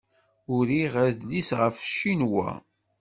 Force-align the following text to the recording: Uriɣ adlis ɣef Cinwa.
Uriɣ 0.55 0.93
adlis 1.07 1.49
ɣef 1.59 1.75
Cinwa. 1.95 2.49